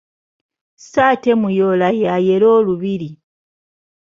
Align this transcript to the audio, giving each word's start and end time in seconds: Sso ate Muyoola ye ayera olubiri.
Sso 0.83 0.99
ate 1.11 1.31
Muyoola 1.41 1.87
ye 1.99 2.05
ayera 2.15 2.47
olubiri. 2.57 3.09